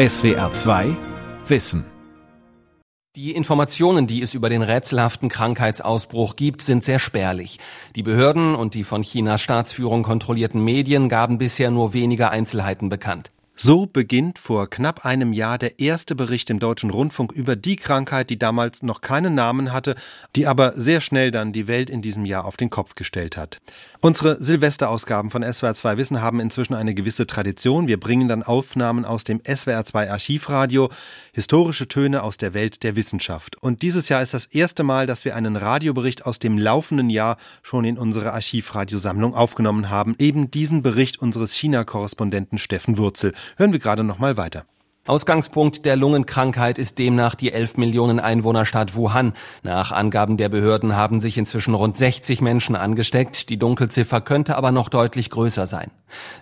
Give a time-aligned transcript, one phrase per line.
[0.00, 0.96] SWR 2
[1.46, 1.84] Wissen
[3.16, 7.58] die Informationen, die es über den rätselhaften Krankheitsausbruch gibt, sind sehr spärlich.
[7.96, 13.30] Die Behörden und die von Chinas Staatsführung kontrollierten Medien gaben bisher nur wenige Einzelheiten bekannt.
[13.62, 18.30] So beginnt vor knapp einem Jahr der erste Bericht im Deutschen Rundfunk über die Krankheit,
[18.30, 19.96] die damals noch keinen Namen hatte,
[20.34, 23.60] die aber sehr schnell dann die Welt in diesem Jahr auf den Kopf gestellt hat.
[24.02, 27.86] Unsere Silvesterausgaben von SWR2 Wissen haben inzwischen eine gewisse Tradition.
[27.86, 30.88] Wir bringen dann Aufnahmen aus dem SWR2 Archivradio,
[31.34, 33.62] historische Töne aus der Welt der Wissenschaft.
[33.62, 37.36] Und dieses Jahr ist das erste Mal, dass wir einen Radiobericht aus dem laufenden Jahr
[37.62, 40.14] schon in unsere Archivradiosammlung aufgenommen haben.
[40.18, 43.34] Eben diesen Bericht unseres China-Korrespondenten Steffen Wurzel.
[43.58, 44.64] Hören wir gerade noch mal weiter.
[45.06, 49.32] Ausgangspunkt der Lungenkrankheit ist demnach die 11 Millionen Einwohnerstadt Wuhan.
[49.62, 53.48] Nach Angaben der Behörden haben sich inzwischen rund 60 Menschen angesteckt.
[53.48, 55.90] Die Dunkelziffer könnte aber noch deutlich größer sein.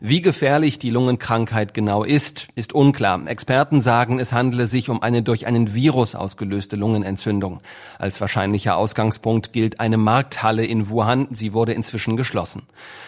[0.01, 3.27] Wie gefährlich die Lungenkrankheit genau ist, ist unklar.
[3.27, 7.59] Experten sagen, es handele sich um eine durch einen Virus ausgelöste Lungenentzündung.
[7.99, 11.29] Als wahrscheinlicher Ausgangspunkt gilt eine Markthalle in Wuhan.
[11.31, 12.63] Sie wurde inzwischen geschlossen.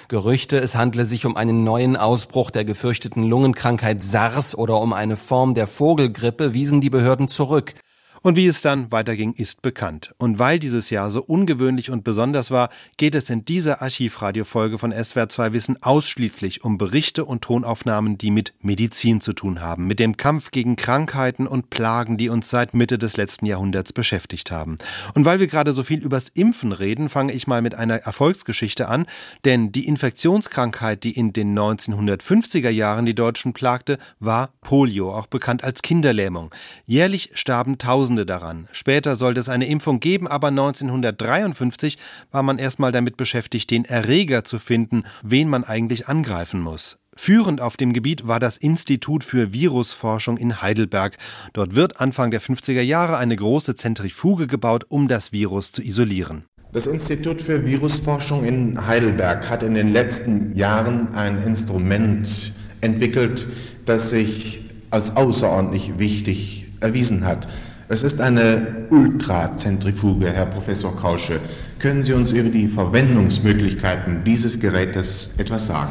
[0.08, 5.16] Gerüchte, es handle sich um einen neuen Ausbruch der gefürchteten Lungenkrankheit SARS oder um eine
[5.16, 7.74] Form der Vogelgrippe, wiesen die Behörden zurück.
[8.22, 10.14] Und wie es dann weiterging, ist bekannt.
[10.18, 12.68] Und weil dieses Jahr so ungewöhnlich und besonders war,
[12.98, 18.52] geht es in dieser Archivradiofolge von SWR2 Wissen ausschließlich um Berichte und Tonaufnahmen, die mit
[18.60, 22.98] Medizin zu tun haben, mit dem Kampf gegen Krankheiten und Plagen, die uns seit Mitte
[22.98, 24.76] des letzten Jahrhunderts beschäftigt haben.
[25.14, 28.86] Und weil wir gerade so viel übers Impfen reden, fange ich mal mit einer Erfolgsgeschichte
[28.88, 29.06] an,
[29.46, 35.64] denn die Infektionskrankheit, die in den 1950er Jahren die Deutschen plagte, war Polio, auch bekannt
[35.64, 36.54] als Kinderlähmung.
[36.84, 38.66] Jährlich starben tausend Tausende daran.
[38.72, 41.96] Später sollte es eine Impfung geben, aber 1953
[42.32, 46.98] war man erstmal damit beschäftigt, den Erreger zu finden, wen man eigentlich angreifen muss.
[47.14, 51.18] Führend auf dem Gebiet war das Institut für Virusforschung in Heidelberg.
[51.52, 56.46] Dort wird Anfang der 50er Jahre eine große Zentrifuge gebaut, um das Virus zu isolieren.
[56.72, 63.46] Das Institut für Virusforschung in Heidelberg hat in den letzten Jahren ein Instrument entwickelt,
[63.86, 67.46] das sich als außerordentlich wichtig erwiesen hat.
[67.92, 71.40] Es ist eine Ultrazentrifuge, Herr Professor Kausche.
[71.80, 75.90] Können Sie uns über die Verwendungsmöglichkeiten dieses Gerätes etwas sagen?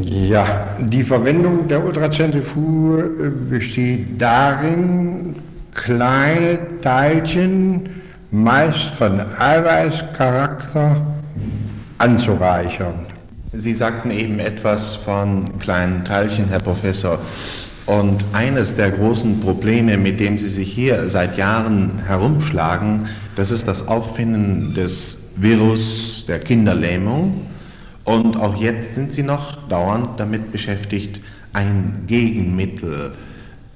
[0.00, 5.36] Ja, die Verwendung der Ultrazentrifuge besteht darin,
[5.74, 7.82] kleine Teilchen,
[8.30, 10.96] meist von Eiweißcharakter,
[11.98, 13.04] anzureichern.
[13.52, 17.18] Sie sagten eben etwas von kleinen Teilchen, Herr Professor.
[17.86, 23.04] Und eines der großen Probleme, mit dem Sie sich hier seit Jahren herumschlagen,
[23.36, 27.42] das ist das Auffinden des Virus der Kinderlähmung.
[28.04, 31.20] Und auch jetzt sind Sie noch dauernd damit beschäftigt,
[31.52, 33.12] ein Gegenmittel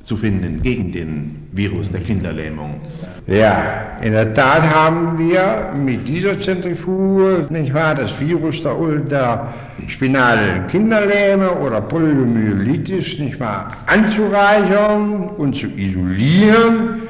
[0.08, 2.80] zu finden gegen den Virus der Kinderlähmung.
[3.26, 3.62] Ja,
[4.00, 8.74] in der Tat haben wir mit dieser Zentrifuge, nicht wahr, das Virus der,
[9.10, 9.48] der
[9.86, 17.02] spinalen Kinderlähme oder Poliomyelitis, nicht wahr, anzureichern und zu isolieren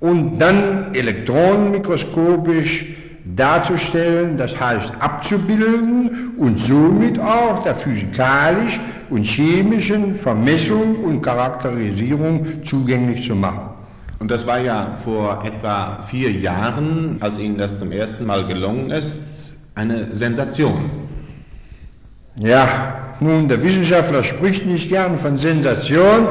[0.00, 2.86] und dann elektronenmikroskopisch
[3.38, 13.26] darzustellen, das heißt abzubilden und somit auch der physikalisch und chemischen Vermessung und Charakterisierung zugänglich
[13.26, 13.70] zu machen.
[14.18, 18.90] Und das war ja vor etwa vier Jahren, als Ihnen das zum ersten Mal gelungen
[18.90, 20.90] ist, eine Sensation.
[22.40, 26.26] Ja, nun, der Wissenschaftler spricht nicht gern von Sensation,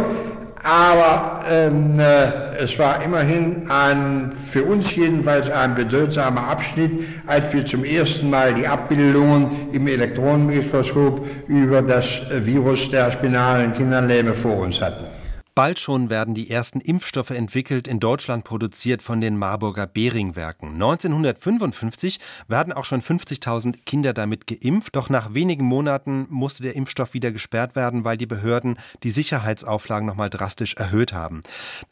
[0.63, 7.65] aber ähm, äh, es war immerhin ein, für uns jedenfalls ein bedeutsamer Abschnitt, als wir
[7.65, 14.81] zum ersten Mal die Abbildungen im Elektronenmikroskop über das Virus der spinalen Kinderlähme vor uns
[14.81, 15.16] hatten.
[15.57, 20.73] Bald schon werden die ersten Impfstoffe entwickelt, in Deutschland produziert von den Marburger Behring-Werken.
[20.73, 27.15] 1955 werden auch schon 50.000 Kinder damit geimpft, doch nach wenigen Monaten musste der Impfstoff
[27.15, 31.41] wieder gesperrt werden, weil die Behörden die Sicherheitsauflagen nochmal drastisch erhöht haben.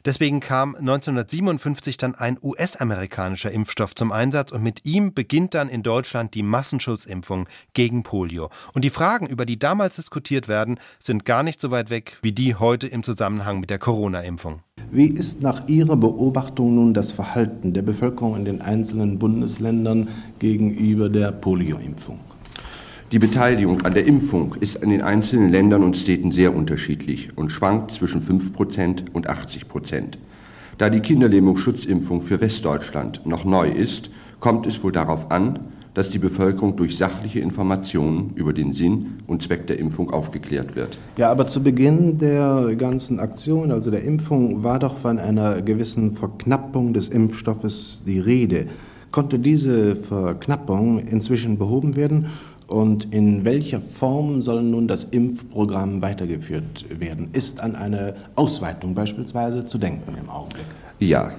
[0.06, 5.81] Deswegen kam 1957 dann ein US-amerikanischer Impfstoff zum Einsatz und mit ihm beginnt dann in
[5.81, 8.51] Deutschland die Massenschutzimpfung gegen Polio.
[8.75, 12.31] Und die Fragen, über die damals diskutiert werden, sind gar nicht so weit weg wie
[12.31, 14.60] die heute im Zusammenhang Zusammenhang mit der Corona-Impfung.
[14.92, 20.07] Wie ist nach Ihrer Beobachtung nun das Verhalten der Bevölkerung in den einzelnen Bundesländern
[20.40, 22.19] gegenüber der Polio-Impfung?
[23.12, 27.52] Die Beteiligung an der Impfung ist in den einzelnen Ländern und Städten sehr unterschiedlich und
[27.52, 30.18] schwankt zwischen 5% und 80%
[30.78, 35.60] Da die Kinderlähmungsschutzimpfung für Westdeutschland noch neu ist, kommt es wohl darauf an,
[35.95, 41.00] dass die Bevölkerung durch sachliche Informationen über den Sinn und Zweck der Impfung aufgeklärt wird.
[41.18, 46.13] Ja, aber zu Beginn der ganzen Aktion, also der Impfung, war doch von einer gewissen
[46.13, 48.68] Verknappung des Impfstoffes die Rede.
[49.12, 52.27] Konnte diese Verknappung inzwischen behoben werden?
[52.68, 57.30] Und in welcher Form soll nun das Impfprogramm weitergeführt werden?
[57.31, 60.65] Ist an eine Ausweitung beispielsweise zu denken im Augenblick?
[61.00, 61.31] Ja,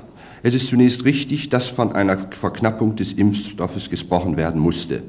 [0.47, 5.03] es ist zunächst richtig, dass von einer Verknappung des Impfstoffes gesprochen werden musste.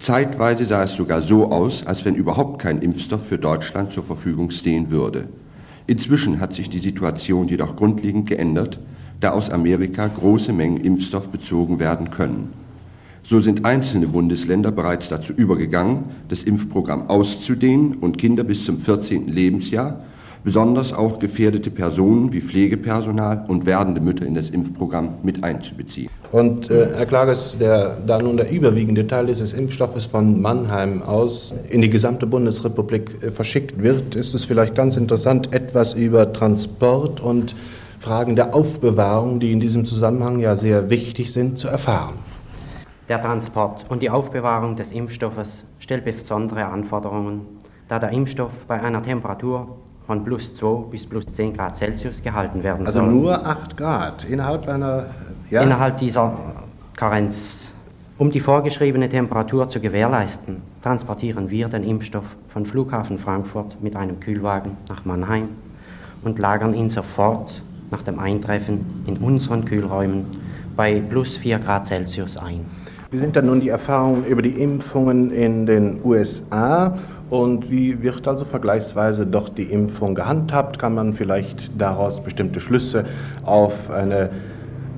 [0.00, 4.50] Zeitweise sah es sogar so aus, als wenn überhaupt kein Impfstoff für Deutschland zur Verfügung
[4.50, 5.28] stehen würde.
[5.86, 8.80] Inzwischen hat sich die Situation jedoch grundlegend geändert,
[9.20, 12.52] da aus Amerika große Mengen Impfstoff bezogen werden können.
[13.22, 19.28] So sind einzelne Bundesländer bereits dazu übergegangen, das Impfprogramm auszudehnen und Kinder bis zum 14.
[19.28, 20.02] Lebensjahr
[20.44, 26.10] besonders auch gefährdete Personen wie Pflegepersonal und werdende Mütter in das Impfprogramm mit einzubeziehen.
[26.32, 31.54] Und äh, Herr Klages, der, da nun der überwiegende Teil dieses Impfstoffes von Mannheim aus
[31.68, 37.20] in die gesamte Bundesrepublik äh, verschickt wird, ist es vielleicht ganz interessant, etwas über Transport
[37.20, 37.54] und
[37.98, 42.14] Fragen der Aufbewahrung, die in diesem Zusammenhang ja sehr wichtig sind, zu erfahren.
[43.10, 47.40] Der Transport und die Aufbewahrung des Impfstoffes stellt besondere Anforderungen,
[47.88, 49.76] da der Impfstoff bei einer Temperatur
[50.10, 53.08] von plus 2 bis plus 10 Grad Celsius gehalten werden also soll.
[53.08, 55.06] Also nur 8 Grad innerhalb einer.
[55.50, 55.62] Ja?
[55.62, 56.36] Innerhalb dieser
[56.96, 57.72] Karenz.
[58.18, 64.18] Um die vorgeschriebene Temperatur zu gewährleisten, transportieren wir den Impfstoff von Flughafen Frankfurt mit einem
[64.18, 65.50] Kühlwagen nach Mannheim
[66.24, 70.24] und lagern ihn sofort nach dem Eintreffen in unseren Kühlräumen
[70.74, 72.64] bei plus 4 Grad Celsius ein.
[73.12, 76.98] Wie sind dann nun die Erfahrungen über die Impfungen in den USA
[77.30, 80.78] und wie wird also vergleichsweise doch die Impfung gehandhabt?
[80.78, 83.06] Kann man vielleicht daraus bestimmte Schlüsse
[83.44, 84.30] auf eine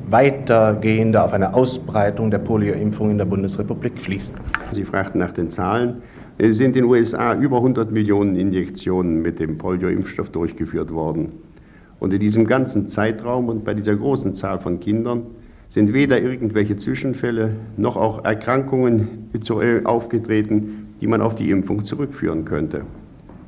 [0.09, 4.37] weitergehende, auf eine Ausbreitung der Polioimpfung in der Bundesrepublik schließen?
[4.71, 6.03] Sie fragten nach den Zahlen.
[6.39, 11.33] Es sind in den USA über 100 Millionen Injektionen mit dem Polioimpfstoff durchgeführt worden.
[12.01, 15.23] Und in diesem ganzen Zeitraum und bei dieser großen Zahl von Kindern
[15.69, 19.31] sind weder irgendwelche Zwischenfälle noch auch Erkrankungen
[19.85, 22.85] aufgetreten, die man auf die Impfung zurückführen könnte.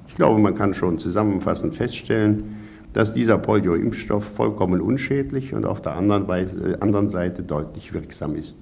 [0.09, 2.57] Ich glaube, man kann schon zusammenfassend feststellen,
[2.93, 8.59] dass dieser Polio-Impfstoff vollkommen unschädlich und auf der anderen, Weise, anderen Seite deutlich wirksam ist.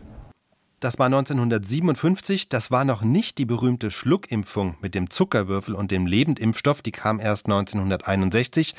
[0.82, 6.08] Das war 1957, das war noch nicht die berühmte Schluckimpfung mit dem Zuckerwürfel und dem
[6.08, 8.75] Lebendimpfstoff, die kam erst 1961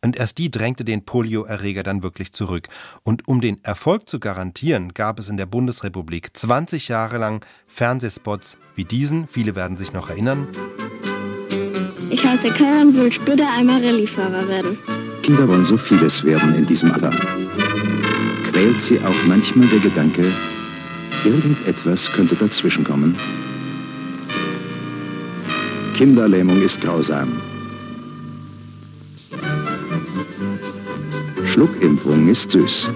[0.00, 2.68] und erst die drängte den Polioerreger dann wirklich zurück.
[3.02, 8.56] Und um den Erfolg zu garantieren, gab es in der Bundesrepublik 20 Jahre lang Fernsehspots
[8.76, 10.46] wie diesen, viele werden sich noch erinnern.
[12.08, 14.78] Ich heiße Kai und will später einmal Rallyefahrer werden.
[15.24, 17.10] Kinder wollen so vieles werden in diesem Alter.
[18.48, 20.32] Quält sie auch manchmal der Gedanke,
[21.24, 23.16] Irgendetwas könnte dazwischenkommen.
[25.94, 27.40] Kinderlähmung ist grausam.
[31.44, 32.88] Schluckimpfung ist süß.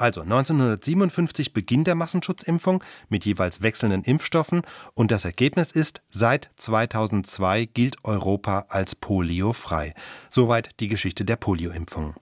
[0.00, 4.62] Also 1957 Beginn der Massenschutzimpfung mit jeweils wechselnden Impfstoffen
[4.94, 9.92] und das Ergebnis ist, seit 2002 gilt Europa als poliofrei.
[10.30, 12.14] Soweit die Geschichte der Polioimpfung.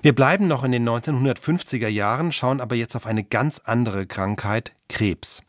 [0.00, 4.70] Wir bleiben noch in den 1950er Jahren, schauen aber jetzt auf eine ganz andere Krankheit,
[4.88, 5.42] Krebs.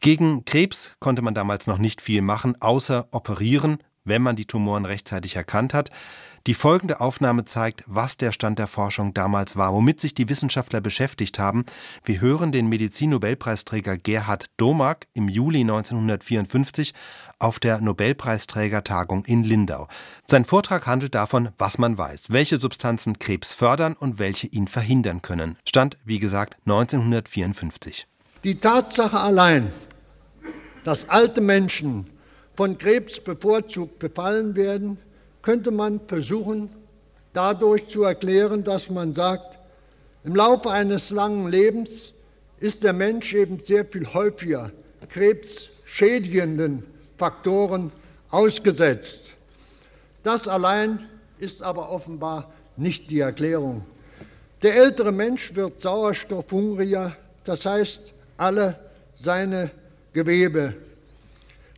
[0.00, 4.86] Gegen Krebs konnte man damals noch nicht viel machen, außer operieren, wenn man die Tumoren
[4.86, 5.90] rechtzeitig erkannt hat.
[6.46, 10.80] Die folgende Aufnahme zeigt, was der Stand der Forschung damals war, womit sich die Wissenschaftler
[10.80, 11.66] beschäftigt haben.
[12.04, 16.94] Wir hören den Medizinnobelpreisträger Gerhard Domark im Juli 1954
[17.40, 19.88] auf der Nobelpreisträgertagung in Lindau.
[20.24, 25.22] Sein Vortrag handelt davon, was man weiß, welche Substanzen Krebs fördern und welche ihn verhindern
[25.22, 25.58] können.
[25.68, 28.06] Stand, wie gesagt, 1954.
[28.44, 29.72] Die Tatsache allein,
[30.84, 32.06] dass alte Menschen
[32.54, 34.98] von Krebs bevorzugt befallen werden,
[35.46, 36.68] könnte man versuchen,
[37.32, 39.60] dadurch zu erklären, dass man sagt,
[40.24, 42.14] im Laufe eines langen Lebens
[42.58, 44.72] ist der Mensch eben sehr viel häufiger
[45.08, 46.84] krebsschädigenden
[47.16, 47.92] Faktoren
[48.28, 49.34] ausgesetzt.
[50.24, 53.84] Das allein ist aber offenbar nicht die Erklärung.
[54.62, 58.76] Der ältere Mensch wird sauerstoffhungriger, das heißt, alle
[59.14, 59.70] seine
[60.12, 60.74] Gewebe.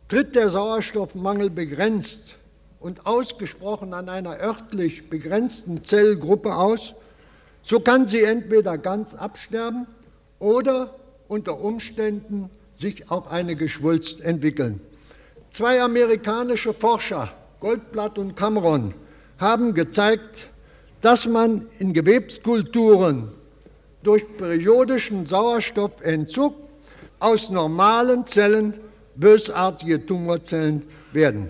[0.07, 2.33] Tritt der Sauerstoffmangel begrenzt
[2.79, 6.93] und ausgesprochen an einer örtlich begrenzten Zellgruppe aus,
[7.61, 9.85] so kann sie entweder ganz absterben
[10.39, 10.95] oder
[11.27, 14.79] unter Umständen sich auch eine Geschwulst entwickeln.
[15.49, 18.93] Zwei amerikanische Forscher, Goldblatt und Cameron,
[19.37, 20.47] haben gezeigt,
[21.01, 23.29] dass man in Gewebskulturen
[24.03, 26.55] durch periodischen Sauerstoffentzug
[27.19, 28.73] aus normalen Zellen
[29.15, 31.49] bösartige Tumorzellen werden.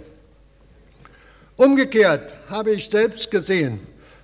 [1.59, 3.81] Umgekehrt habe ich selbst gesehen,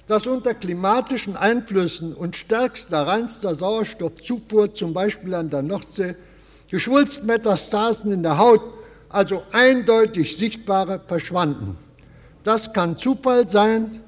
[0.07, 6.15] dass unter klimatischen Einflüssen und stärkster reinster Sauerstoffzufuhr, zum Beispiel an der Nordsee,
[6.71, 8.61] Geschwulstmetastasen in der Haut,
[9.09, 11.77] also eindeutig sichtbare, verschwanden.
[12.45, 13.99] Das kann Zufall sein.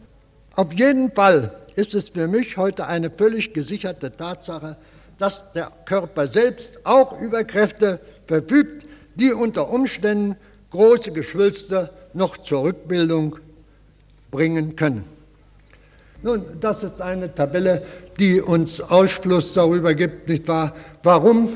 [0.55, 4.77] Auf jeden Fall ist es für mich heute eine völlig gesicherte Tatsache,
[5.17, 10.37] dass der Körper selbst auch über Kräfte verfügt, die unter Umständen
[10.71, 13.37] große Geschwülste noch zur Rückbildung
[14.31, 15.03] bringen können.
[16.23, 17.83] Nun, das ist eine Tabelle,
[18.19, 21.49] die uns Ausschluss darüber gibt, nicht wahr, warum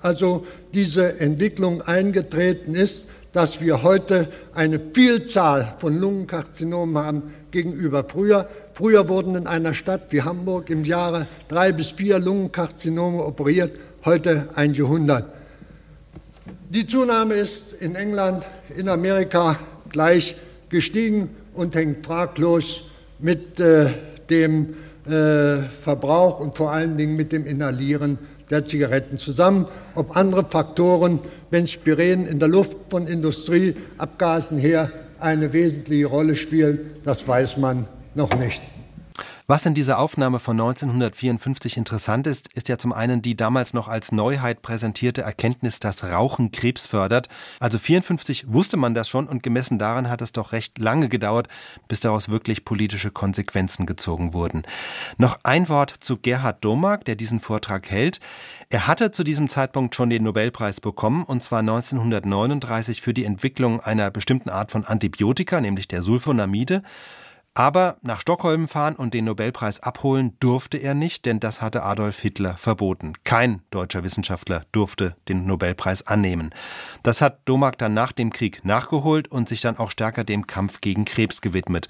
[0.00, 0.44] also
[0.74, 8.48] diese Entwicklung eingetreten ist, dass wir heute eine Vielzahl von Lungenkarzinomen haben gegenüber früher.
[8.74, 14.48] Früher wurden in einer Stadt wie Hamburg im Jahre drei bis vier Lungenkarzinome operiert, heute
[14.54, 15.28] einige hundert.
[16.70, 18.44] Die Zunahme ist in England,
[18.76, 19.58] in Amerika
[19.90, 20.34] gleich
[20.68, 23.90] gestiegen und hängt fraglos mit äh,
[24.30, 24.74] dem
[25.06, 28.18] äh, Verbrauch und vor allen Dingen mit dem Inhalieren
[28.50, 29.66] der Zigaretten zusammen.
[29.94, 34.90] Ob andere Faktoren, wenn Spiren in der Luft von Industrieabgasen her
[35.20, 38.62] eine wesentliche Rolle spielen, das weiß man noch nicht.
[39.50, 43.88] Was in dieser Aufnahme von 1954 interessant ist, ist ja zum einen die damals noch
[43.88, 47.30] als Neuheit präsentierte Erkenntnis, dass Rauchen Krebs fördert.
[47.58, 51.48] Also 54 wusste man das schon und gemessen daran hat es doch recht lange gedauert,
[51.88, 54.64] bis daraus wirklich politische Konsequenzen gezogen wurden.
[55.16, 58.20] Noch ein Wort zu Gerhard Domark, der diesen Vortrag hält.
[58.68, 63.80] Er hatte zu diesem Zeitpunkt schon den Nobelpreis bekommen, und zwar 1939 für die Entwicklung
[63.80, 66.82] einer bestimmten Art von Antibiotika, nämlich der Sulfonamide.
[67.58, 72.20] Aber nach Stockholm fahren und den Nobelpreis abholen durfte er nicht, denn das hatte Adolf
[72.20, 73.14] Hitler verboten.
[73.24, 76.54] Kein deutscher Wissenschaftler durfte den Nobelpreis annehmen.
[77.02, 80.80] Das hat Domark dann nach dem Krieg nachgeholt und sich dann auch stärker dem Kampf
[80.80, 81.88] gegen Krebs gewidmet.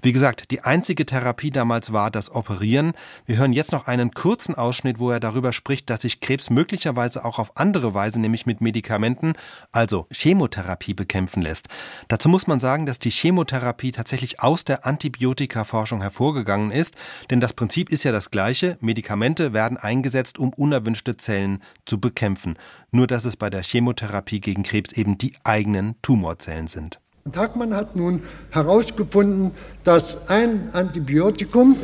[0.00, 2.92] Wie gesagt, die einzige Therapie damals war das Operieren.
[3.26, 7.26] Wir hören jetzt noch einen kurzen Ausschnitt, wo er darüber spricht, dass sich Krebs möglicherweise
[7.26, 9.34] auch auf andere Weise, nämlich mit Medikamenten,
[9.70, 11.68] also Chemotherapie bekämpfen lässt.
[12.08, 16.94] Dazu muss man sagen, dass die Chemotherapie tatsächlich aus der Anti Antibiotikaforschung hervorgegangen ist,
[17.30, 22.56] denn das Prinzip ist ja das gleiche, Medikamente werden eingesetzt, um unerwünschte Zellen zu bekämpfen,
[22.92, 27.00] nur dass es bei der Chemotherapie gegen Krebs eben die eigenen Tumorzellen sind.
[27.32, 29.50] Tagmann hat nun herausgefunden,
[29.84, 31.76] dass ein Antibiotikum,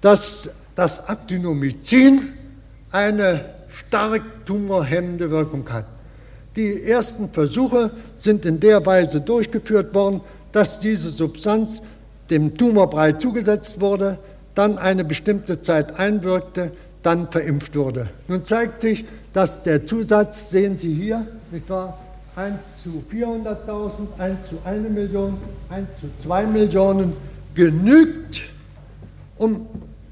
[0.00, 2.28] das, das Actinomycin,
[2.90, 5.86] eine stark tumorhemmende Wirkung hat.
[6.54, 10.20] Die ersten Versuche sind in der Weise durchgeführt worden,
[10.52, 11.80] dass diese Substanz
[12.30, 14.18] dem Tumorbrei zugesetzt wurde,
[14.54, 18.08] dann eine bestimmte Zeit einwirkte, dann verimpft wurde.
[18.28, 21.98] Nun zeigt sich, dass der Zusatz, sehen Sie hier, nicht wahr,
[22.36, 25.36] 1 zu 400.000, 1 zu 1 Million,
[25.68, 27.12] 1 zu 2 Millionen
[27.54, 28.40] genügt,
[29.36, 29.66] um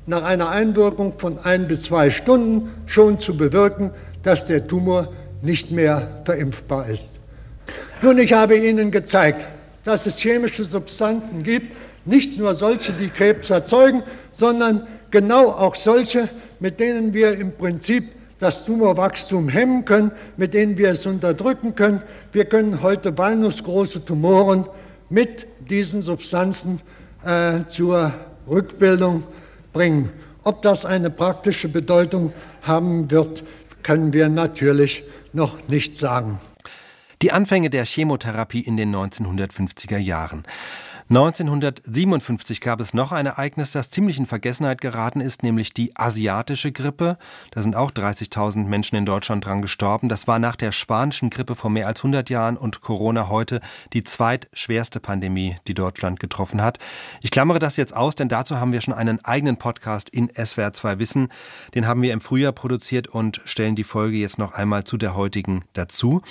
[0.07, 3.91] nach einer Einwirkung von ein bis zwei Stunden schon zu bewirken,
[4.23, 5.09] dass der Tumor
[5.41, 7.21] nicht mehr verimpfbar ist.
[8.03, 9.47] Nun, ich habe Ihnen gezeigt,
[9.85, 14.03] dass es chemische Substanzen gibt, nicht nur solche, die Krebs erzeugen,
[14.33, 16.29] sondern genau auch solche,
[16.59, 22.03] mit denen wir im Prinzip das Tumorwachstum hemmen können, mit denen wir es unterdrücken können.
[22.33, 24.67] Wir können heute walnussgroße Tumoren
[25.11, 26.81] mit diesen Substanzen
[27.25, 28.15] äh, zur
[28.49, 29.25] Rückbildung
[29.73, 30.11] bringen.
[30.43, 33.45] Ob das eine praktische Bedeutung haben wird,
[33.83, 36.41] können wir natürlich noch nicht sagen.
[37.23, 40.45] Die Anfänge der Chemotherapie in den 1950er Jahren.
[41.11, 46.71] 1957 gab es noch ein Ereignis, das ziemlich in Vergessenheit geraten ist, nämlich die asiatische
[46.71, 47.19] Grippe.
[47.51, 50.09] Da sind auch 30.000 Menschen in Deutschland dran gestorben.
[50.09, 53.61] Das war nach der spanischen Grippe vor mehr als 100 Jahren und Corona heute
[53.93, 56.79] die zweitschwerste Pandemie, die Deutschland getroffen hat.
[57.23, 60.73] Ich klammere das jetzt aus, denn dazu haben wir schon einen eigenen Podcast in SWR
[60.73, 61.29] 2 Wissen.
[61.75, 65.17] Den haben wir im Frühjahr produziert und stellen die Folge jetzt noch einmal zu der
[65.17, 66.23] heutigen dazu.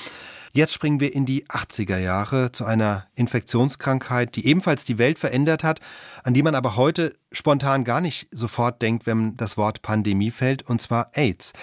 [0.51, 5.63] Jetzt springen wir in die 80er Jahre zu einer Infektionskrankheit, die ebenfalls die Welt verändert
[5.63, 5.79] hat,
[6.23, 10.63] an die man aber heute spontan gar nicht sofort denkt, wenn das Wort Pandemie fällt,
[10.63, 11.53] und zwar AIDS.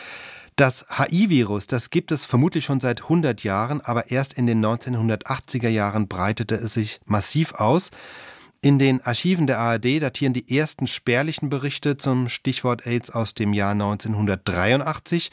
[0.55, 5.69] Das HIV-Virus, das gibt es vermutlich schon seit 100 Jahren, aber erst in den 1980er
[5.69, 7.91] Jahren breitete es sich massiv aus.
[8.63, 13.53] In den Archiven der ARD datieren die ersten spärlichen Berichte zum Stichwort AIDS aus dem
[13.53, 15.31] Jahr 1983.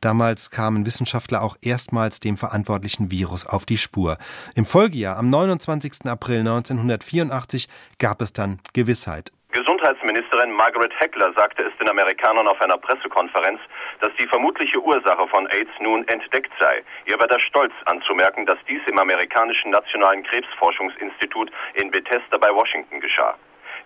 [0.00, 4.16] Damals kamen Wissenschaftler auch erstmals dem verantwortlichen Virus auf die Spur.
[4.54, 6.06] Im Folgejahr, am 29.
[6.06, 9.30] April 1984, gab es dann Gewissheit.
[9.52, 13.60] Gesundheit Gesundheitsministerin Margaret Heckler sagte es den Amerikanern auf einer Pressekonferenz,
[14.00, 16.82] dass die vermutliche Ursache von AIDS nun entdeckt sei.
[17.06, 23.00] Ihr war der Stolz anzumerken, dass dies im amerikanischen Nationalen Krebsforschungsinstitut in Bethesda bei Washington
[23.00, 23.36] geschah.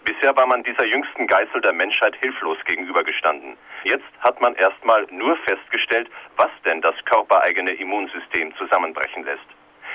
[0.04, 3.56] Bisher war man dieser jüngsten Geißel der Menschheit hilflos gegenübergestanden.
[3.84, 9.46] Jetzt hat man erstmal nur festgestellt, was denn das körpereigene Immunsystem zusammenbrechen lässt.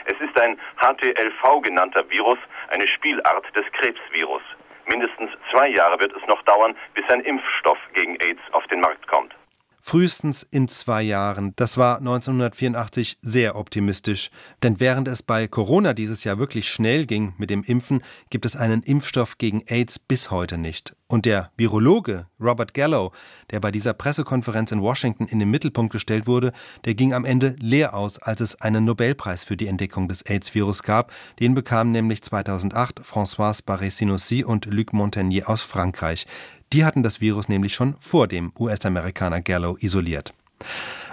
[0.05, 2.39] Es ist ein HTLV genannter Virus,
[2.69, 4.41] eine Spielart des Krebsvirus.
[4.87, 8.98] Mindestens zwei Jahre wird es noch dauern, bis ein Impfstoff gegen AIDS auf den Markt
[8.98, 8.98] kommt
[9.89, 11.53] frühestens in zwei Jahren.
[11.55, 14.29] Das war 1984 sehr optimistisch.
[14.61, 18.55] Denn während es bei Corona dieses Jahr wirklich schnell ging mit dem Impfen, gibt es
[18.55, 20.95] einen Impfstoff gegen AIDS bis heute nicht.
[21.07, 23.11] Und der Virologe Robert Gallo,
[23.49, 26.53] der bei dieser Pressekonferenz in Washington in den Mittelpunkt gestellt wurde,
[26.85, 30.83] der ging am Ende leer aus, als es einen Nobelpreis für die Entdeckung des AIDS-Virus
[30.83, 31.11] gab.
[31.39, 36.27] Den bekamen nämlich 2008 François Barré-Sinoussi und Luc Montagnier aus Frankreich.
[36.71, 40.33] Die hatten das Virus nämlich schon vor dem US-Amerikaner Gallo isoliert.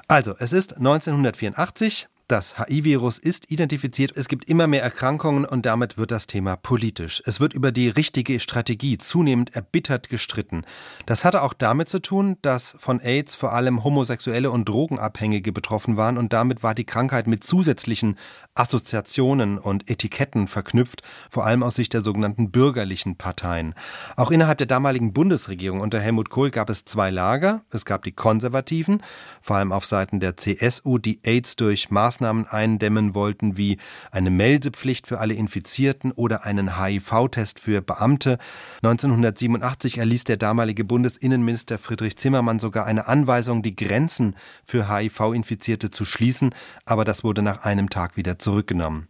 [0.09, 5.97] Also, es ist 1984, das HIV-Virus ist identifiziert, es gibt immer mehr Erkrankungen und damit
[5.97, 7.23] wird das Thema politisch.
[7.25, 10.65] Es wird über die richtige Strategie zunehmend erbittert gestritten.
[11.07, 15.97] Das hatte auch damit zu tun, dass von AIDS vor allem Homosexuelle und Drogenabhängige betroffen
[15.97, 18.17] waren und damit war die Krankheit mit zusätzlichen
[18.57, 23.75] Assoziationen und Etiketten verknüpft, vor allem aus Sicht der sogenannten bürgerlichen Parteien.
[24.17, 27.63] Auch innerhalb der damaligen Bundesregierung unter Helmut Kohl gab es zwei Lager.
[27.71, 29.01] Es gab die Konservativen,
[29.41, 33.79] vor allem auf Seiten der CSU, die AIDS durch Maßnahmen Maßnahmen eindämmen wollten, wie
[34.11, 38.39] eine Meldepflicht für alle Infizierten oder einen HIV-Test für Beamte.
[38.83, 46.05] 1987 erließ der damalige Bundesinnenminister Friedrich Zimmermann sogar eine Anweisung, die Grenzen für HIV-Infizierte zu
[46.05, 46.55] schließen,
[46.85, 49.09] aber das wurde nach einem Tag wieder zurückgenommen.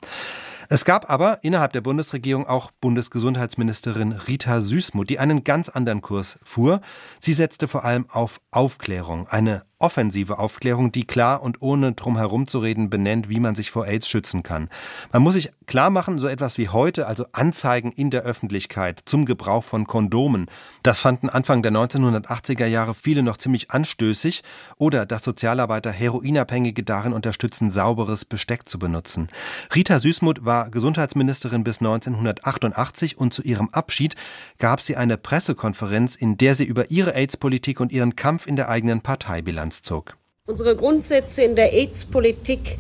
[0.68, 6.40] Es gab aber innerhalb der Bundesregierung auch Bundesgesundheitsministerin Rita Süßmuth, die einen ganz anderen Kurs
[6.44, 6.80] fuhr.
[7.20, 12.88] Sie setzte vor allem auf Aufklärung, eine offensive Aufklärung, die klar und ohne drum reden
[12.88, 14.70] benennt, wie man sich vor AIDS schützen kann.
[15.12, 19.26] Man muss sich klar machen, so etwas wie heute, also Anzeigen in der Öffentlichkeit zum
[19.26, 20.46] Gebrauch von Kondomen,
[20.82, 24.42] das fanden Anfang der 1980er Jahre viele noch ziemlich anstößig
[24.78, 29.28] oder dass Sozialarbeiter Heroinabhängige darin unterstützen, sauberes Besteck zu benutzen.
[29.74, 34.16] Rita Süßmuth war Gesundheitsministerin bis 1988 und zu ihrem Abschied
[34.58, 38.70] gab sie eine Pressekonferenz, in der sie über ihre AIDS-Politik und ihren Kampf in der
[38.70, 39.65] eigenen Partei bilanziert.
[39.70, 40.16] Zog.
[40.46, 42.78] Unsere Grundsätze in der AIDS-Politik,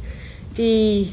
[0.56, 1.12] die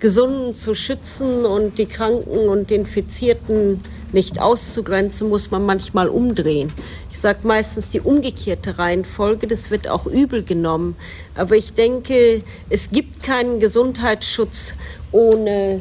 [0.00, 3.80] Gesunden zu schützen und die Kranken und Infizierten
[4.12, 6.72] nicht auszugrenzen, muss man manchmal umdrehen.
[7.10, 10.96] Ich sage meistens die umgekehrte Reihenfolge, das wird auch übel genommen.
[11.34, 14.74] Aber ich denke, es gibt keinen Gesundheitsschutz
[15.12, 15.80] ohne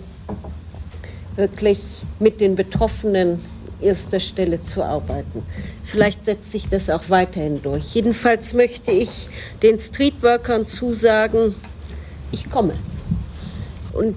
[1.36, 3.39] wirklich mit den Betroffenen
[3.82, 5.43] erster Stelle zu arbeiten.
[5.91, 7.93] Vielleicht setzt sich das auch weiterhin durch.
[7.93, 9.27] Jedenfalls möchte ich
[9.62, 11.54] den Streetworkern zusagen,
[12.32, 12.75] ich komme.
[13.91, 14.15] Und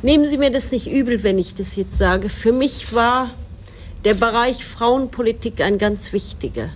[0.00, 2.30] nehmen Sie mir das nicht übel, wenn ich das jetzt sage.
[2.30, 3.28] Für mich war
[4.06, 6.70] der Bereich Frauenpolitik ein ganz wichtiger.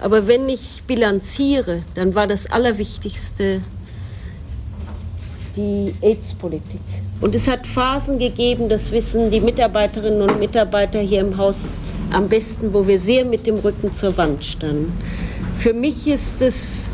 [0.00, 3.62] Aber wenn ich bilanziere, dann war das Allerwichtigste
[5.54, 6.80] die AIDS-Politik.
[7.20, 11.74] Und es hat Phasen gegeben, das wissen die Mitarbeiterinnen und Mitarbeiter hier im Haus
[12.12, 14.92] am besten, wo wir sehr mit dem Rücken zur Wand standen.
[15.56, 16.90] Für mich ist es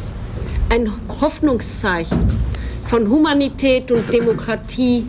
[0.69, 2.19] ein Hoffnungszeichen
[2.85, 5.07] von Humanität und Demokratie,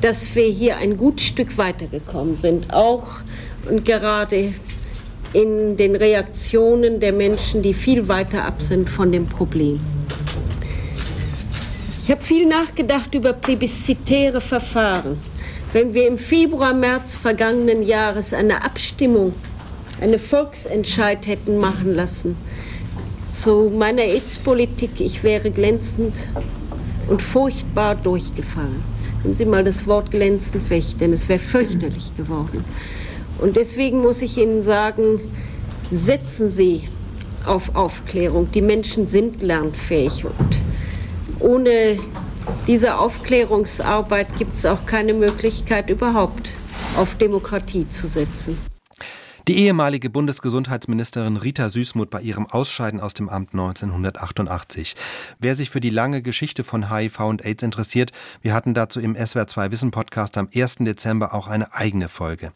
[0.00, 3.20] dass wir hier ein gut Stück weitergekommen sind, auch
[3.68, 4.54] und gerade
[5.32, 9.80] in den Reaktionen der Menschen, die viel weiter ab sind von dem Problem.
[12.02, 15.18] Ich habe viel nachgedacht über plebiszitäre Verfahren.
[15.76, 19.34] Wenn wir im Februar, März vergangenen Jahres eine Abstimmung,
[20.00, 22.34] eine Volksentscheid hätten machen lassen
[23.30, 26.30] zu meiner AIDS-Politik, ich wäre glänzend
[27.10, 28.82] und furchtbar durchgefallen.
[29.22, 32.64] Nehmen Sie mal das Wort glänzend weg, denn es wäre fürchterlich geworden.
[33.38, 35.20] Und deswegen muss ich Ihnen sagen,
[35.90, 36.88] setzen Sie
[37.44, 38.50] auf Aufklärung.
[38.50, 40.62] Die Menschen sind lernfähig und
[41.38, 41.98] ohne
[42.66, 46.56] diese Aufklärungsarbeit gibt es auch keine Möglichkeit überhaupt
[46.96, 48.58] auf Demokratie zu setzen.
[49.48, 54.96] Die ehemalige Bundesgesundheitsministerin Rita Süßmuth bei ihrem Ausscheiden aus dem Amt 1988.
[55.38, 58.10] Wer sich für die lange Geschichte von HIV und AIDS interessiert,
[58.42, 60.78] wir hatten dazu im SWR2 Wissen Podcast am 1.
[60.80, 62.52] Dezember auch eine eigene Folge.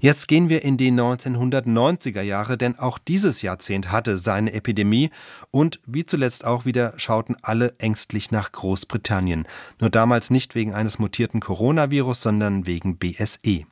[0.00, 5.10] Jetzt gehen wir in die 1990er Jahre, denn auch dieses Jahrzehnt hatte seine Epidemie
[5.50, 9.46] und wie zuletzt auch wieder schauten alle ängstlich nach Großbritannien.
[9.78, 13.66] Nur damals nicht wegen eines mutierten Coronavirus, sondern wegen BSE.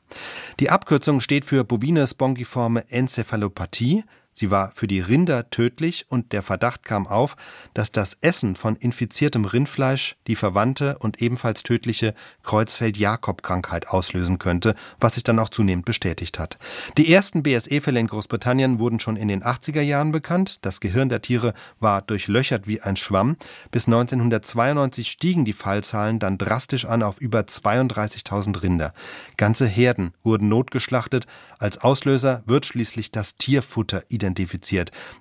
[0.60, 6.42] Die Abkürzung steht für Bovine spongiforme Enzephalopathie, Sie war für die Rinder tödlich und der
[6.42, 7.36] Verdacht kam auf,
[7.74, 15.14] dass das Essen von infiziertem Rindfleisch die verwandte und ebenfalls tödliche Kreuzfeld-Jakob-Krankheit auslösen könnte, was
[15.14, 16.58] sich dann auch zunehmend bestätigt hat.
[16.96, 20.64] Die ersten BSE-Fälle in Großbritannien wurden schon in den 80er Jahren bekannt.
[20.64, 23.36] Das Gehirn der Tiere war durchlöchert wie ein Schwamm.
[23.70, 28.94] Bis 1992 stiegen die Fallzahlen dann drastisch an auf über 32.000 Rinder.
[29.36, 31.26] Ganze Herden wurden notgeschlachtet.
[31.58, 34.21] Als Auslöser wird schließlich das Tierfutter identifiziert,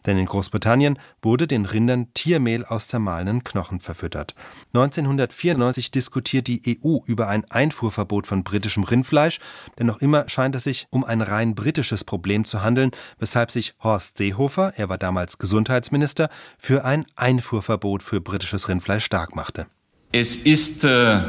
[0.06, 4.36] denn in Großbritannien wurde den Rindern Tiermehl aus zermahlenen Knochen verfüttert.
[4.74, 9.40] 1994 diskutiert die EU über ein Einfuhrverbot von britischem Rindfleisch,
[9.80, 13.74] denn noch immer scheint es sich um ein rein britisches Problem zu handeln, weshalb sich
[13.84, 19.68] Horst Seehofer, er war damals Gesundheitsminister, für ein Einfuhrverbot für britisches Rindfleisch stark machte.
[20.12, 21.22] Es ist äh,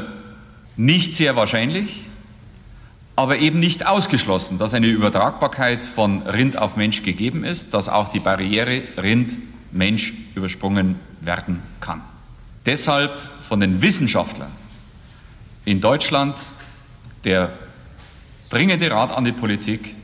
[0.75, 2.05] nicht sehr wahrscheinlich,
[3.15, 8.09] aber eben nicht ausgeschlossen, dass eine Übertragbarkeit von Rind auf Mensch gegeben ist, dass auch
[8.09, 12.01] die Barriere Rind-Mensch übersprungen werden kann.
[12.65, 13.11] Deshalb
[13.47, 14.51] von den Wissenschaftlern
[15.65, 16.37] in Deutschland
[17.23, 17.53] der
[18.49, 19.95] dringende Rat an die Politik,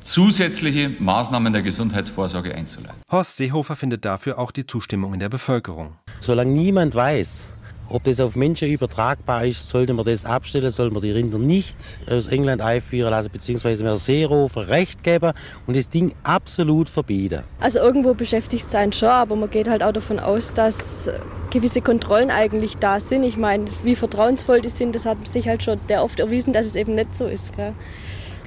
[0.00, 3.00] zusätzliche Maßnahmen der Gesundheitsvorsorge einzuleiten.
[3.10, 5.96] Horst Seehofer findet dafür auch die Zustimmung in der Bevölkerung.
[6.20, 7.51] Solange niemand weiß,
[7.92, 11.76] ob das auf Menschen übertragbar ist, sollte man das abstellen, soll man die Rinder nicht
[12.08, 15.32] aus England einführen lassen, beziehungsweise mehr Seehofer Recht geben
[15.66, 17.42] und das Ding absolut verbieten.
[17.60, 21.10] Also irgendwo beschäftigt es einen schon, aber man geht halt auch davon aus, dass
[21.50, 23.24] gewisse Kontrollen eigentlich da sind.
[23.24, 26.66] Ich meine, wie vertrauensvoll die sind, das hat sich halt schon der oft erwiesen, dass
[26.66, 27.54] es eben nicht so ist.
[27.56, 27.74] Gell?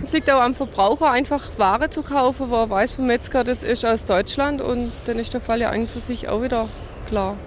[0.02, 3.64] Es liegt auch am Verbraucher, einfach Ware zu kaufen, wo er weiß vom Metzger, das
[3.64, 6.68] ist aus Deutschland und dann ist der Fall ja eigentlich für sich auch wieder
[7.08, 7.38] klar.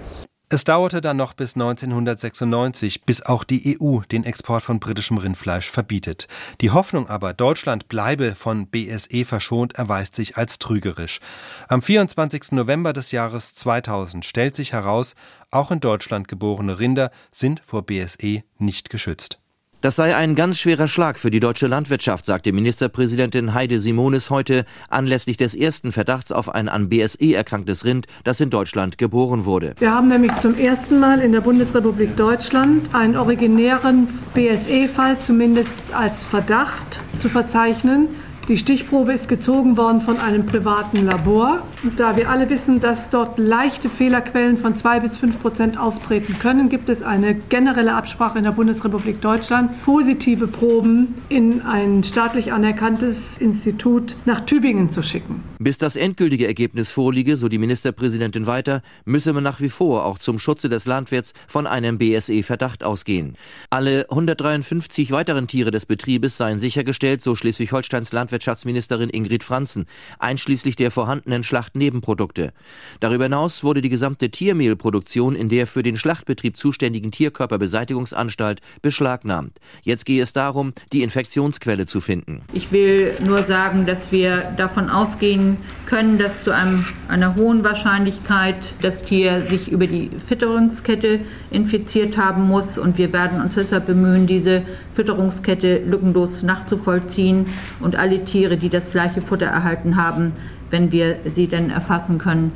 [0.51, 5.69] Es dauerte dann noch bis 1996, bis auch die EU den Export von britischem Rindfleisch
[5.69, 6.27] verbietet.
[6.59, 11.19] Die Hoffnung aber, Deutschland bleibe von BSE verschont, erweist sich als trügerisch.
[11.67, 12.53] Am 24.
[12.53, 15.13] November des Jahres 2000 stellt sich heraus,
[15.51, 19.39] auch in Deutschland geborene Rinder sind vor BSE nicht geschützt.
[19.81, 24.65] Das sei ein ganz schwerer Schlag für die deutsche Landwirtschaft, sagte Ministerpräsidentin Heide Simonis heute
[24.89, 29.75] anlässlich des ersten Verdachts auf ein an BSE erkranktes Rind, das in Deutschland geboren wurde.
[29.79, 36.25] Wir haben nämlich zum ersten Mal in der Bundesrepublik Deutschland einen originären BSE-Fall zumindest als
[36.25, 38.09] Verdacht zu verzeichnen.
[38.49, 41.61] Die Stichprobe ist gezogen worden von einem privaten Labor.
[41.97, 46.67] Da wir alle wissen, dass dort leichte Fehlerquellen von zwei bis fünf Prozent auftreten können,
[46.67, 53.37] gibt es eine generelle Absprache in der Bundesrepublik Deutschland, positive Proben in ein staatlich anerkanntes
[53.37, 55.43] Institut nach Tübingen zu schicken.
[55.59, 60.17] Bis das endgültige Ergebnis vorliege, so die Ministerpräsidentin weiter, müsse man nach wie vor auch
[60.17, 63.35] zum Schutze des Landwirts von einem BSE-Verdacht ausgehen.
[63.69, 69.85] Alle 153 weiteren Tiere des Betriebes seien sichergestellt, so Schleswig-Holsteins Landwirtschaft Landwirtschaftsministerin Ingrid Franzen,
[70.17, 72.53] einschließlich der vorhandenen Schlachtnebenprodukte.
[73.01, 79.59] Darüber hinaus wurde die gesamte Tiermehlproduktion in der für den Schlachtbetrieb zuständigen Tierkörperbeseitigungsanstalt beschlagnahmt.
[79.81, 82.41] Jetzt gehe es darum, die Infektionsquelle zu finden.
[82.53, 88.73] Ich will nur sagen, dass wir davon ausgehen können, dass zu einem, einer hohen Wahrscheinlichkeit
[88.81, 91.19] das Tier sich über die Fütterungskette
[91.51, 92.77] infiziert haben muss.
[92.77, 97.47] Und wir werden uns deshalb bemühen, diese Fütterungskette lückenlos nachzuvollziehen
[97.79, 100.33] und alle Tiere, die das gleiche Futter erhalten haben,
[100.69, 102.51] wenn wir sie denn erfassen können,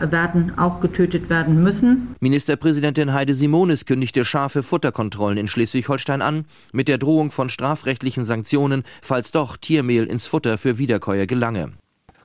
[0.00, 2.14] werden auch getötet werden müssen.
[2.20, 8.82] Ministerpräsidentin Heide Simonis kündigte scharfe Futterkontrollen in Schleswig-Holstein an, mit der Drohung von strafrechtlichen Sanktionen,
[9.02, 11.72] falls doch Tiermehl ins Futter für Wiederkäuer gelange.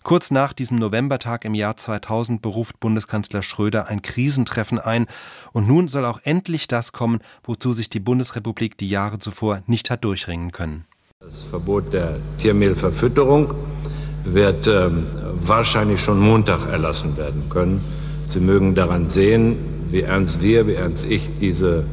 [0.04, 5.06] Kurz nach diesem Novembertag im Jahr 2000 beruft Bundeskanzler Schröder ein Krisentreffen ein.
[5.52, 9.92] Und nun soll auch endlich das kommen, wozu sich die Bundesrepublik die Jahre zuvor nicht
[9.92, 10.86] hat durchringen können.
[11.30, 13.54] Das Verbot der Tiermehlverfütterung
[14.24, 14.90] wird äh,
[15.36, 17.86] wahrscheinlich schon Montag erlassen werden können.
[18.26, 19.56] Sie mögen daran sehen,
[19.92, 21.86] wie ernst wir, wie ernst ich diese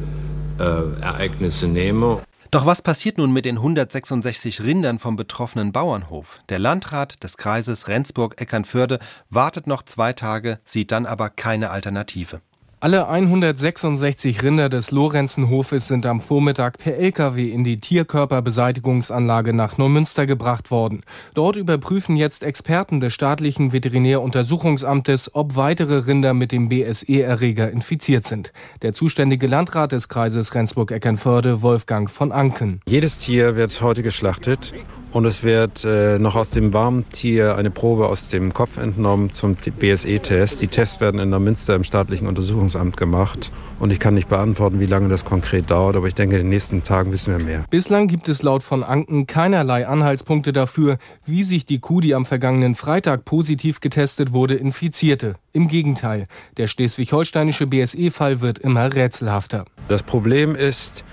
[0.57, 0.63] äh,
[1.03, 2.23] Ereignisse nehme.
[2.49, 6.39] Doch was passiert nun mit den 166 Rindern vom betroffenen Bauernhof?
[6.49, 8.97] Der Landrat des Kreises Rendsburg-Eckernförde
[9.29, 12.41] wartet noch zwei Tage, sieht dann aber keine Alternative.
[12.79, 20.27] Alle 166 Rinder des Lorenzenhofes sind am Vormittag per Lkw in die Tierkörperbeseitigungsanlage nach Neumünster
[20.27, 21.01] gebracht worden.
[21.33, 28.53] Dort überprüfen jetzt Experten des staatlichen Veterinäruntersuchungsamtes, ob weitere Rinder mit dem BSE-Erreger infiziert sind.
[28.83, 32.81] Der zuständige Landrat des Kreises Rendsburg-Eckernförde, Wolfgang von Anken.
[32.87, 34.75] Jedes Tier wird heute geschlachtet
[35.13, 39.31] und es wird äh, noch aus dem warmen Tier eine Probe aus dem Kopf entnommen
[39.31, 40.61] zum BSE-Test.
[40.61, 44.79] Die Tests werden in der Münster im staatlichen Untersuchungsamt gemacht und ich kann nicht beantworten,
[44.79, 47.65] wie lange das konkret dauert, aber ich denke, in den nächsten Tagen wissen wir mehr.
[47.69, 52.25] Bislang gibt es laut von Anken keinerlei Anhaltspunkte dafür, wie sich die Kuh, die am
[52.25, 55.35] vergangenen Freitag positiv getestet wurde, infizierte.
[55.53, 56.25] Im Gegenteil,
[56.57, 59.65] der schleswig-holsteinische BSE-Fall wird immer rätselhafter.
[59.87, 61.03] Das Problem ist,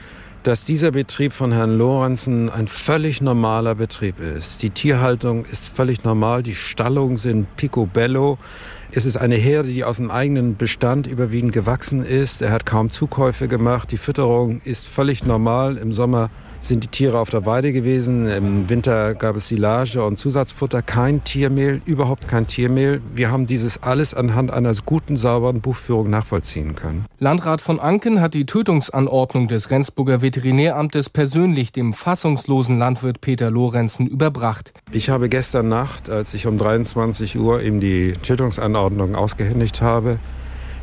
[0.45, 4.63] dass dieser Betrieb von Herrn Lorenzen ein völlig normaler Betrieb ist.
[4.63, 8.37] Die Tierhaltung ist völlig normal, die Stallungen sind picobello.
[8.93, 12.43] Es ist eine Herde, die aus dem eigenen Bestand überwiegend gewachsen ist.
[12.43, 13.91] Er hat kaum Zukäufe gemacht.
[13.91, 15.79] Die Fütterung ist völlig normal.
[15.79, 16.29] Im Sommer
[16.65, 18.29] sind die Tiere auf der Weide gewesen.
[18.29, 23.01] Im Winter gab es Silage und Zusatzfutter, kein Tiermehl, überhaupt kein Tiermehl.
[23.15, 27.05] Wir haben dieses alles anhand einer guten, sauberen Buchführung nachvollziehen können.
[27.19, 34.07] Landrat von Anken hat die Tötungsanordnung des Rendsburger Veterinäramtes persönlich dem fassungslosen Landwirt Peter Lorenzen
[34.07, 34.73] überbracht.
[34.93, 40.19] Ich habe gestern Nacht, als ich um 23 Uhr ihm die Tötungsanordnung ausgehändigt habe,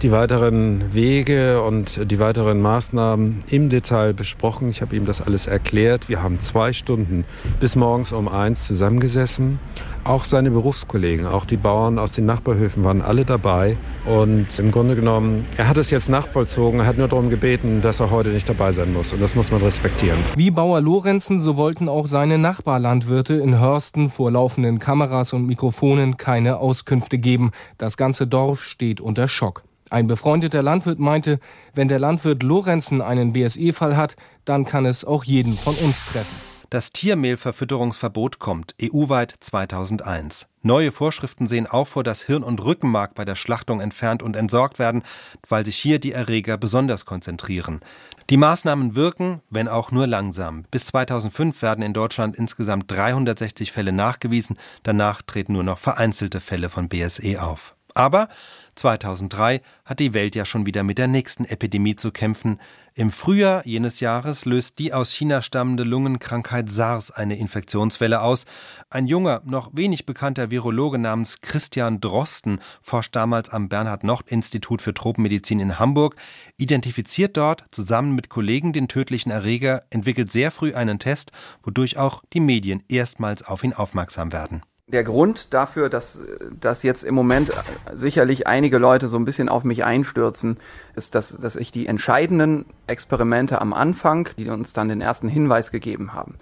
[0.02, 4.70] die weiteren Wege und die weiteren Maßnahmen im Detail besprochen.
[4.70, 6.10] Ich habe ihm das alles erklärt.
[6.10, 7.24] Wir haben zwei Stunden
[7.60, 9.60] bis morgens um eins zusammengesessen.
[10.04, 13.78] Auch seine Berufskollegen, auch die Bauern aus den Nachbarhöfen waren alle dabei.
[14.06, 18.10] Und im Grunde genommen, er hat es jetzt nachvollzogen, hat nur darum gebeten, dass er
[18.10, 19.14] heute nicht dabei sein muss.
[19.14, 20.18] Und das muss man respektieren.
[20.36, 26.18] Wie Bauer Lorenzen, so wollten auch seine Nachbarlandwirte in Hörsten vor laufenden Kameras und Mikrofonen
[26.18, 27.52] keine Auskünfte geben.
[27.78, 29.64] Das ganze Dorf steht unter Schock.
[29.92, 31.42] Ein befreundeter Landwirt meinte,
[31.74, 36.34] wenn der Landwirt Lorenzen einen BSE-Fall hat, dann kann es auch jeden von uns treffen.
[36.70, 40.48] Das Tiermehlverfütterungsverbot kommt EU-weit 2001.
[40.62, 44.80] Neue Vorschriften sehen auch vor, dass Hirn und Rückenmark bei der Schlachtung entfernt und entsorgt
[44.80, 45.04] werden,
[45.50, 47.82] weil sich hier die Erreger besonders konzentrieren.
[48.30, 50.64] Die Maßnahmen wirken, wenn auch nur langsam.
[50.72, 56.70] Bis 2005 werden in Deutschland insgesamt 360 Fälle nachgewiesen, danach treten nur noch vereinzelte Fälle
[56.70, 57.76] von BSE auf.
[57.96, 58.28] Aber
[58.76, 62.60] 2003 hat die Welt ja schon wieder mit der nächsten Epidemie zu kämpfen.
[62.94, 68.46] Im Frühjahr jenes Jahres löst die aus China stammende Lungenkrankheit SARS eine Infektionswelle aus.
[68.90, 75.60] Ein junger, noch wenig bekannter Virologe namens Christian Drosten forscht damals am Bernhard-Nocht-Institut für Tropenmedizin
[75.60, 76.16] in Hamburg,
[76.58, 82.24] identifiziert dort zusammen mit Kollegen den tödlichen Erreger, entwickelt sehr früh einen Test, wodurch auch
[82.34, 86.22] die Medien erstmals auf ihn aufmerksam werden der Grund dafür, dass,
[86.60, 87.52] dass jetzt im Moment
[87.94, 90.58] sicherlich einige Leute so ein bisschen auf mich einstürzen,
[90.96, 95.72] ist, dass, dass ich die entscheidenden Experimente am Anfang, die uns dann den ersten Hinweis
[95.72, 96.36] gegeben haben,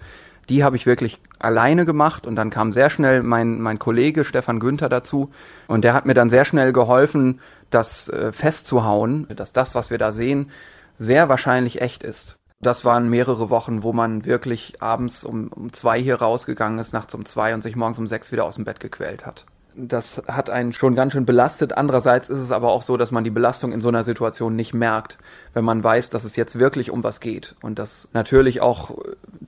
[0.48, 4.58] die habe ich wirklich alleine gemacht und dann kam sehr schnell mein, mein Kollege Stefan
[4.58, 5.30] Günther dazu
[5.68, 9.98] und der hat mir dann sehr schnell geholfen, das äh, festzuhauen, dass das, was wir
[9.98, 10.50] da sehen,
[10.98, 12.39] sehr wahrscheinlich echt ist.
[12.62, 17.14] Das waren mehrere Wochen, wo man wirklich abends um, um zwei hier rausgegangen ist, nachts
[17.14, 19.46] um zwei und sich morgens um sechs wieder aus dem Bett gequält hat.
[19.74, 21.72] Das hat einen schon ganz schön belastet.
[21.72, 24.74] Andererseits ist es aber auch so, dass man die Belastung in so einer Situation nicht
[24.74, 25.16] merkt,
[25.54, 28.98] wenn man weiß, dass es jetzt wirklich um was geht und dass natürlich auch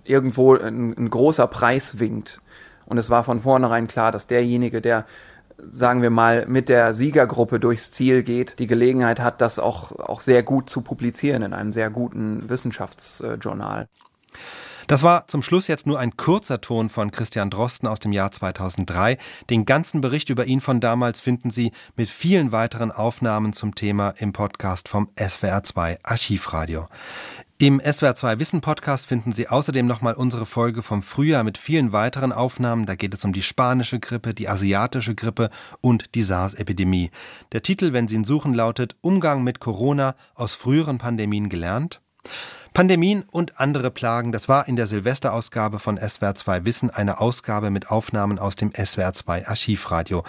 [0.05, 2.41] irgendwo ein, ein großer Preis winkt.
[2.87, 5.05] Und es war von vornherein klar, dass derjenige, der
[5.69, 10.21] sagen wir mal, mit der Siegergruppe durchs Ziel geht, die Gelegenheit hat, das auch, auch
[10.21, 13.89] sehr gut zu publizieren in einem sehr guten Wissenschaftsjournal.
[14.89, 18.33] Das war zum Schluss jetzt nur ein kurzer Ton von Christian Drosten aus dem Jahr
[18.33, 19.17] 2003.
[19.49, 24.11] Den ganzen Bericht über ihn von damals finden Sie mit vielen weiteren Aufnahmen zum Thema
[24.19, 26.87] im Podcast vom SWR2 Archivradio.
[27.63, 32.33] Im SWR2 Wissen Podcast finden Sie außerdem nochmal unsere Folge vom Frühjahr mit vielen weiteren
[32.33, 32.87] Aufnahmen.
[32.87, 35.49] Da geht es um die spanische Grippe, die asiatische Grippe
[35.81, 37.13] und die SARS-Epidemie.
[37.53, 42.01] Der Titel, wenn Sie ihn suchen, lautet Umgang mit Corona aus früheren Pandemien gelernt.
[42.75, 47.93] Pandemien und andere Plagen, das war in der Silvesterausgabe von SWR2 Wissen eine Ausgabe mit
[47.93, 50.25] Aufnahmen aus dem SWR2 Archivradio.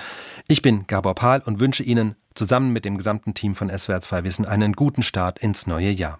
[0.47, 4.45] Ich bin Gabor Pahl und wünsche Ihnen zusammen mit dem gesamten Team von SWR2 Wissen
[4.45, 6.19] einen guten Start ins neue Jahr.